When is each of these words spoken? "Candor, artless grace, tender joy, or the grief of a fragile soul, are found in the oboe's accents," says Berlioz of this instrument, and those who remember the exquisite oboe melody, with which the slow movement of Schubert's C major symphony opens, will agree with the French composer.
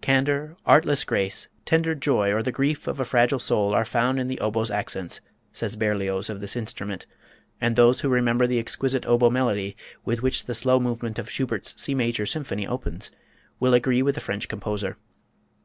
"Candor, 0.00 0.56
artless 0.66 1.04
grace, 1.04 1.46
tender 1.64 1.94
joy, 1.94 2.32
or 2.32 2.42
the 2.42 2.50
grief 2.50 2.88
of 2.88 2.98
a 2.98 3.04
fragile 3.04 3.38
soul, 3.38 3.72
are 3.72 3.84
found 3.84 4.18
in 4.18 4.26
the 4.26 4.40
oboe's 4.40 4.68
accents," 4.68 5.20
says 5.52 5.76
Berlioz 5.76 6.28
of 6.28 6.40
this 6.40 6.56
instrument, 6.56 7.06
and 7.60 7.76
those 7.76 8.00
who 8.00 8.08
remember 8.08 8.48
the 8.48 8.58
exquisite 8.58 9.06
oboe 9.06 9.30
melody, 9.30 9.76
with 10.04 10.22
which 10.24 10.46
the 10.46 10.54
slow 10.56 10.80
movement 10.80 11.20
of 11.20 11.30
Schubert's 11.30 11.72
C 11.80 11.94
major 11.94 12.26
symphony 12.26 12.66
opens, 12.66 13.12
will 13.60 13.74
agree 13.74 14.02
with 14.02 14.16
the 14.16 14.20
French 14.20 14.48
composer. 14.48 14.96